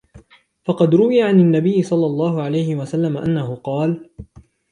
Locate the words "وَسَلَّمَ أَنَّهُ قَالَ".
2.75-4.09